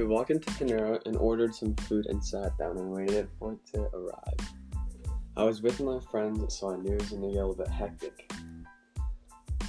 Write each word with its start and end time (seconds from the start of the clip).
We 0.00 0.06
walked 0.06 0.30
into 0.30 0.50
Panera 0.52 0.98
and 1.04 1.14
ordered 1.18 1.54
some 1.54 1.74
food 1.76 2.06
and 2.06 2.24
sat 2.24 2.56
down 2.56 2.78
and 2.78 2.90
waited 2.90 3.28
for 3.38 3.52
it 3.52 3.58
to 3.74 3.82
arrive. 3.94 4.54
I 5.36 5.44
was 5.44 5.60
with 5.60 5.78
my 5.78 6.00
friends, 6.10 6.54
so 6.54 6.72
I 6.72 6.76
knew 6.76 6.94
it 6.94 7.02
was 7.02 7.10
gonna 7.10 7.26
get 7.30 7.36
a 7.36 7.46
little 7.46 7.54
bit 7.54 7.68
hectic. 7.68 8.32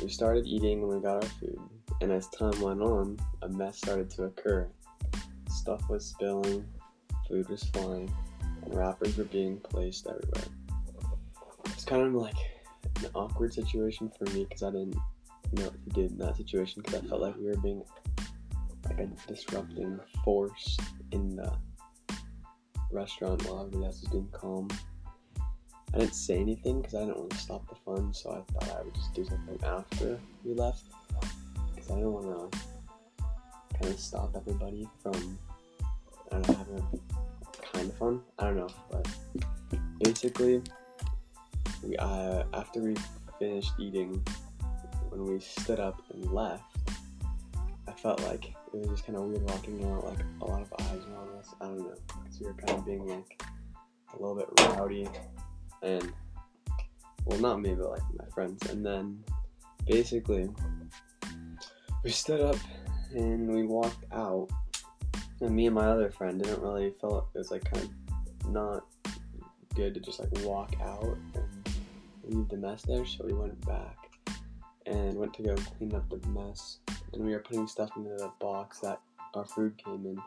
We 0.01 0.07
started 0.07 0.47
eating 0.47 0.87
when 0.87 0.95
we 0.95 1.03
got 1.03 1.21
our 1.21 1.29
food, 1.31 1.59
and 1.99 2.13
as 2.13 2.29
time 2.29 2.57
went 2.61 2.81
on, 2.81 3.17
a 3.41 3.49
mess 3.49 3.79
started 3.79 4.09
to 4.11 4.23
occur. 4.23 4.69
Stuff 5.49 5.89
was 5.89 6.05
spilling, 6.05 6.65
food 7.27 7.49
was 7.49 7.65
flying, 7.65 8.09
and 8.63 8.73
wrappers 8.73 9.17
were 9.17 9.25
being 9.25 9.57
placed 9.57 10.07
everywhere. 10.07 10.47
It's 11.65 11.83
kind 11.83 12.03
of 12.03 12.13
like 12.13 12.37
an 13.03 13.09
awkward 13.15 13.53
situation 13.53 14.09
for 14.17 14.23
me 14.31 14.45
because 14.45 14.63
I 14.63 14.71
didn't 14.71 14.95
know 15.51 15.65
what 15.65 15.83
to 15.83 15.89
do 15.89 16.01
in 16.03 16.17
that 16.19 16.37
situation 16.37 16.83
because 16.83 17.03
I 17.03 17.07
felt 17.09 17.19
like 17.19 17.35
we 17.35 17.47
were 17.47 17.57
being 17.57 17.83
like 18.85 18.99
a 18.99 19.07
disrupting 19.27 19.99
force 20.23 20.77
in 21.11 21.35
the 21.35 21.51
restaurant 22.91 23.45
while 23.47 23.61
everybody 23.61 23.85
else 23.85 24.01
was 24.01 24.09
being 24.09 24.29
calm. 24.31 24.67
I 25.93 25.99
didn't 25.99 26.15
say 26.15 26.39
anything 26.39 26.81
because 26.81 26.95
I 26.95 26.99
didn't 26.99 27.17
want 27.17 27.31
to 27.31 27.37
stop 27.37 27.67
the 27.67 27.75
fun, 27.75 28.13
so 28.13 28.31
I 28.31 28.53
thought 28.53 28.79
I 28.79 28.83
would 28.83 28.95
just 28.95 29.13
do 29.13 29.25
something 29.25 29.59
after 29.65 30.19
we 30.43 30.53
left 30.53 30.85
because 31.75 31.91
I 31.91 31.95
didn't 31.95 32.13
want 32.13 32.51
to 32.51 32.59
kind 33.77 33.93
of 33.93 33.99
stop 33.99 34.35
everybody 34.35 34.87
from 35.01 35.37
I 36.31 36.39
don't 36.39 36.47
know, 36.47 36.55
having 36.55 37.01
kind 37.73 37.89
of 37.89 37.97
fun. 37.97 38.21
I 38.39 38.45
don't 38.45 38.55
know, 38.57 38.69
but 38.89 39.07
basically, 40.01 40.61
we 41.83 41.97
uh, 41.97 42.43
after 42.53 42.79
we 42.79 42.95
finished 43.37 43.73
eating, 43.77 44.25
when 45.09 45.25
we 45.25 45.39
stood 45.39 45.79
up 45.79 46.01
and 46.13 46.31
left, 46.31 46.63
I 47.87 47.91
felt 47.91 48.21
like 48.21 48.53
it 48.73 48.79
was 48.79 48.89
just 48.89 49.05
kind 49.05 49.17
of 49.17 49.25
weird 49.25 49.43
walking 49.49 49.83
out, 49.85 50.05
like 50.05 50.19
a 50.41 50.45
lot 50.45 50.61
of 50.61 50.73
eyes 50.79 51.01
on 51.17 51.29
us. 51.37 51.53
I 51.59 51.65
don't 51.65 51.79
know, 51.79 51.95
because 52.23 52.39
we 52.39 52.45
were 52.47 52.53
kind 52.53 52.79
of 52.79 52.85
being 52.85 53.07
like 53.07 53.43
a 54.13 54.21
little 54.21 54.35
bit 54.35 54.47
rowdy, 54.59 55.07
and 55.81 56.11
well, 57.25 57.39
not 57.39 57.61
me, 57.61 57.73
but 57.73 57.91
like 57.91 58.01
my 58.17 58.25
friends. 58.33 58.69
And 58.69 58.85
then 58.85 59.23
basically, 59.85 60.49
we 62.03 62.09
stood 62.11 62.41
up 62.41 62.55
and 63.13 63.47
we 63.49 63.63
walked 63.63 64.05
out, 64.13 64.49
and 65.41 65.55
me 65.55 65.65
and 65.67 65.75
my 65.75 65.87
other 65.87 66.09
friend 66.11 66.41
didn't 66.41 66.61
really 66.61 66.93
feel 67.01 67.29
it 67.33 67.37
was 67.37 67.51
like 67.51 67.69
kind 67.71 67.85
of 67.85 68.49
not 68.51 68.85
good 69.75 69.93
to 69.93 69.99
just 69.99 70.19
like 70.19 70.29
walk 70.45 70.73
out 70.81 71.17
and 71.35 71.65
leave 72.23 72.49
the 72.49 72.57
mess 72.57 72.83
there. 72.83 73.05
So 73.05 73.25
we 73.25 73.33
went 73.33 73.65
back 73.65 73.97
and 74.85 75.13
went 75.15 75.33
to 75.35 75.43
go 75.43 75.55
clean 75.55 75.93
up 75.93 76.09
the 76.09 76.25
mess. 76.29 76.77
And 77.13 77.25
we 77.25 77.31
were 77.33 77.39
putting 77.39 77.67
stuff 77.67 77.91
into 77.95 78.09
the 78.09 78.31
box 78.39 78.79
that 78.79 78.99
our 79.33 79.45
food 79.45 79.77
came 79.83 80.05
in 80.05 80.21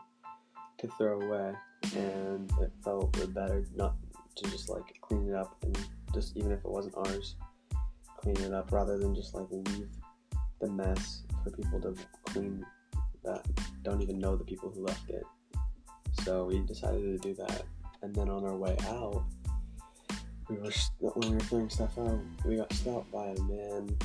to 0.79 0.87
throw 0.97 1.21
away. 1.21 1.53
And 1.95 2.51
it 2.61 2.71
felt 2.83 3.11
better 3.33 3.65
not 3.75 3.95
to 4.35 4.51
just 4.51 4.69
like 4.69 4.83
clean 5.01 5.29
it 5.29 5.35
up 5.35 5.55
and 5.63 5.77
just 6.13 6.35
even 6.35 6.51
if 6.51 6.59
it 6.59 6.71
wasn't 6.71 6.95
ours, 6.97 7.35
clean 8.17 8.37
it 8.37 8.53
up 8.53 8.71
rather 8.71 8.97
than 8.97 9.15
just 9.15 9.33
like 9.33 9.47
leave 9.49 9.89
the 10.61 10.67
mess 10.67 11.21
for 11.43 11.51
people 11.51 11.79
to 11.81 11.95
clean 12.25 12.65
that 13.23 13.45
don't 13.83 14.01
even 14.01 14.19
know 14.19 14.35
the 14.35 14.43
people 14.43 14.69
who 14.69 14.83
left 14.83 15.09
it. 15.09 15.23
So 16.23 16.45
we 16.45 16.59
decided 16.59 17.01
to 17.01 17.17
do 17.17 17.33
that. 17.35 17.63
And 18.01 18.15
then 18.15 18.29
on 18.29 18.45
our 18.45 18.55
way 18.55 18.75
out, 18.87 19.23
we 20.49 20.57
were 20.57 20.71
when 20.99 21.29
we 21.29 21.35
were 21.35 21.41
throwing 21.41 21.69
stuff 21.69 21.97
out, 21.97 22.19
we 22.45 22.57
got 22.57 22.71
stopped 22.73 23.11
by 23.11 23.27
a 23.27 23.41
man 23.41 23.97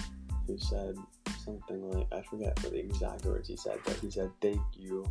who 0.47 0.59
said 0.59 0.97
something 1.45 1.91
like 1.91 2.07
I 2.13 2.23
forget 2.23 2.59
what 2.63 2.73
the 2.73 2.79
exact 2.79 3.25
words 3.25 3.49
he 3.49 3.57
said, 3.57 3.79
but 3.85 3.97
he 3.97 4.11
said, 4.11 4.31
"Thank 4.41 4.61
you. 4.75 5.07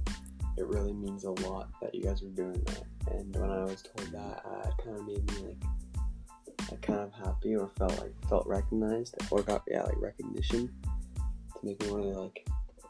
It 0.57 0.67
really 0.67 0.93
means 0.93 1.23
a 1.23 1.31
lot 1.31 1.69
that 1.81 1.93
you 1.95 2.03
guys 2.03 2.21
are 2.21 2.29
doing 2.29 2.61
that." 2.65 2.83
And 3.11 3.35
when 3.35 3.49
I 3.49 3.63
was 3.63 3.81
told 3.81 4.11
that, 4.11 4.43
uh, 4.45 4.69
it 4.69 4.83
kind 4.83 4.97
of 4.97 5.07
made 5.07 5.31
me 5.31 5.47
like, 5.47 6.71
like 6.71 6.81
kind 6.81 6.99
of 6.99 7.13
happy 7.13 7.55
or 7.55 7.69
felt 7.77 7.97
like 7.99 8.13
felt 8.27 8.47
recognized 8.47 9.15
or 9.31 9.41
got 9.41 9.63
yeah 9.67 9.83
like 9.83 9.99
recognition 9.99 10.69
to 11.15 11.65
make 11.65 11.81
me 11.81 11.91
want 11.91 12.03
to 12.03 12.09
like 12.09 12.47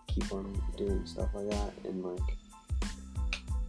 keep 0.07 0.31
on 0.33 0.61
doing 0.77 1.05
stuff 1.05 1.29
like 1.33 1.49
that 1.49 1.71
and 1.85 2.03
like 2.03 2.37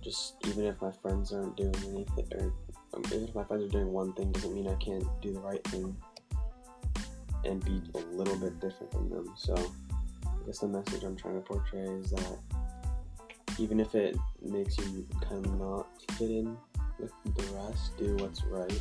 just 0.03 0.35
even 0.47 0.65
if 0.65 0.81
my 0.81 0.91
friends 0.91 1.33
aren't 1.33 1.57
doing 1.57 1.75
anything 1.89 2.27
or 2.35 2.53
um, 2.95 3.03
even 3.07 3.29
if 3.29 3.35
my 3.35 3.45
friends 3.45 3.65
are 3.65 3.69
doing 3.69 3.93
one 3.93 4.13
thing 4.15 4.33
doesn't 4.33 4.55
mean 4.55 4.67
I 4.67 4.75
can't 4.77 5.05
do 5.21 5.33
the 5.33 5.41
right 5.41 5.63
thing 5.69 5.97
and 7.45 7.65
be 7.65 7.83
a 7.95 7.99
little 8.15 8.37
bit 8.37 8.61
different 8.61 8.93
from 8.93 9.09
them. 9.11 9.33
So 9.37 9.55
I 9.55 10.47
guess 10.47 10.59
the 10.59 10.69
message 10.69 11.03
I'm 11.03 11.17
trying 11.17 11.35
to 11.35 11.41
portray 11.41 11.81
is 11.81 12.11
that 12.11 12.39
even 13.59 13.81
if 13.81 13.95
it 13.95 14.17
makes 14.43 14.79
you 14.79 15.07
kind 15.29 15.45
of 15.45 15.59
not 15.59 15.87
fit 16.13 16.31
in 16.31 16.57
with 16.99 17.13
the 17.25 17.43
rest, 17.55 17.97
do 17.99 18.17
what's 18.17 18.45
right 18.45 18.81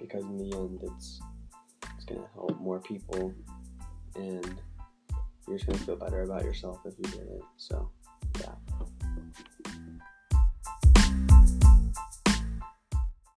because 0.00 0.24
in 0.24 0.38
the 0.38 0.56
end 0.56 0.80
it's 0.82 1.20
it's 1.96 2.04
gonna 2.04 2.26
help 2.34 2.58
more 2.60 2.80
people 2.80 3.32
and 4.16 4.60
you're 5.46 5.56
just 5.56 5.66
gonna 5.66 5.78
feel 5.78 5.96
better 5.96 6.22
about 6.22 6.44
yourself 6.44 6.80
if 6.84 6.94
you 6.98 7.04
did 7.04 7.28
it. 7.28 7.42
So 7.56 7.90
yeah. 8.40 8.52